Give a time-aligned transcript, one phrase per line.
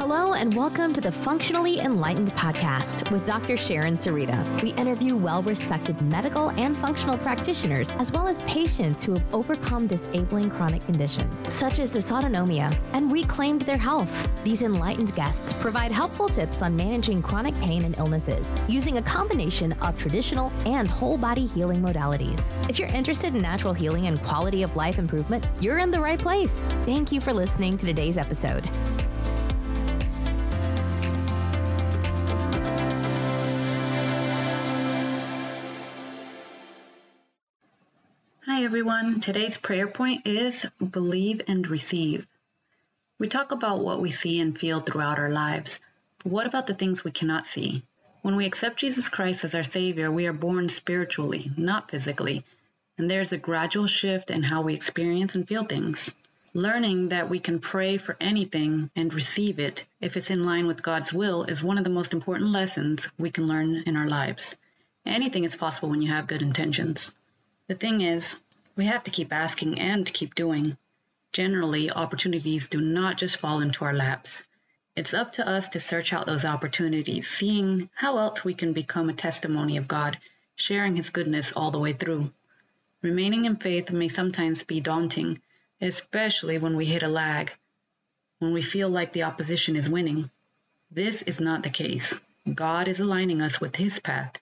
[0.00, 3.54] Hello, and welcome to the Functionally Enlightened podcast with Dr.
[3.54, 4.62] Sharon Sarita.
[4.62, 9.86] We interview well respected medical and functional practitioners, as well as patients who have overcome
[9.86, 14.26] disabling chronic conditions, such as dysautonomia, and reclaimed their health.
[14.42, 19.74] These enlightened guests provide helpful tips on managing chronic pain and illnesses using a combination
[19.82, 22.40] of traditional and whole body healing modalities.
[22.70, 26.18] If you're interested in natural healing and quality of life improvement, you're in the right
[26.18, 26.54] place.
[26.86, 28.66] Thank you for listening to today's episode.
[38.50, 39.20] Hi everyone.
[39.20, 42.26] Today's prayer point is believe and receive.
[43.16, 45.78] We talk about what we see and feel throughout our lives,
[46.18, 47.84] but what about the things we cannot see?
[48.22, 52.44] When we accept Jesus Christ as our Savior, we are born spiritually, not physically,
[52.98, 56.12] and there's a gradual shift in how we experience and feel things.
[56.52, 60.82] Learning that we can pray for anything and receive it if it's in line with
[60.82, 64.56] God's will is one of the most important lessons we can learn in our lives.
[65.06, 67.12] Anything is possible when you have good intentions.
[67.70, 68.36] The thing is,
[68.74, 70.76] we have to keep asking and keep doing.
[71.32, 74.42] Generally, opportunities do not just fall into our laps.
[74.96, 79.08] It's up to us to search out those opportunities, seeing how else we can become
[79.08, 80.18] a testimony of God,
[80.56, 82.32] sharing His goodness all the way through.
[83.02, 85.40] Remaining in faith may sometimes be daunting,
[85.80, 87.52] especially when we hit a lag,
[88.40, 90.28] when we feel like the opposition is winning.
[90.90, 92.18] This is not the case.
[92.52, 94.40] God is aligning us with His path.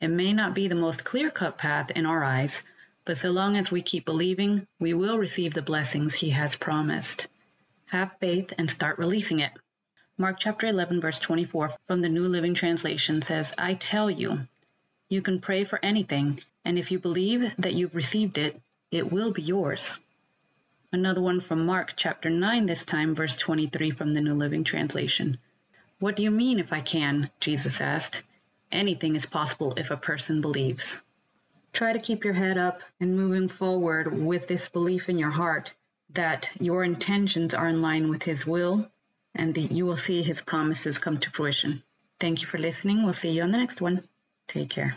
[0.00, 2.62] It may not be the most clear cut path in our eyes,
[3.04, 7.26] but so long as we keep believing, we will receive the blessings He has promised.
[7.86, 9.50] Have faith and start releasing it.
[10.16, 14.46] Mark chapter 11, verse 24 from the New Living Translation says, I tell you,
[15.08, 19.32] you can pray for anything, and if you believe that you've received it, it will
[19.32, 19.98] be yours.
[20.92, 25.38] Another one from Mark chapter 9, this time, verse 23 from the New Living Translation.
[25.98, 27.30] What do you mean if I can?
[27.40, 28.22] Jesus asked.
[28.70, 30.98] Anything is possible if a person believes.
[31.72, 35.72] Try to keep your head up and moving forward with this belief in your heart
[36.10, 38.90] that your intentions are in line with His will
[39.34, 41.82] and that you will see His promises come to fruition.
[42.18, 43.04] Thank you for listening.
[43.04, 44.02] We'll see you on the next one.
[44.48, 44.96] Take care.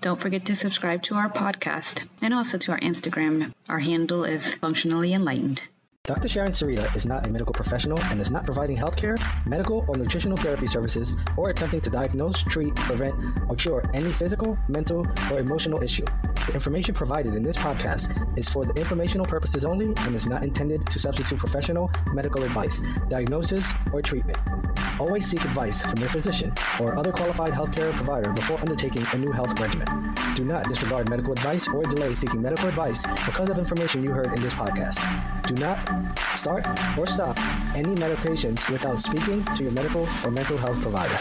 [0.00, 3.52] Don't forget to subscribe to our podcast and also to our Instagram.
[3.68, 5.68] Our handle is Functionally Enlightened.
[6.10, 6.26] Dr.
[6.26, 9.16] Sharon Sarita is not a medical professional and is not providing healthcare,
[9.46, 13.14] medical, or nutritional therapy services or attempting to diagnose, treat, prevent,
[13.48, 16.04] or cure any physical, mental, or emotional issue.
[16.48, 20.42] The information provided in this podcast is for the informational purposes only and is not
[20.42, 24.38] intended to substitute professional medical advice, diagnosis, or treatment.
[24.98, 29.30] Always seek advice from your physician or other qualified healthcare provider before undertaking a new
[29.30, 29.86] health regimen.
[30.34, 34.26] Do not disregard medical advice or delay seeking medical advice because of information you heard
[34.26, 35.39] in this podcast.
[35.50, 36.64] Do not start
[36.96, 37.36] or stop
[37.74, 41.18] any medications without speaking to your medical or mental health provider.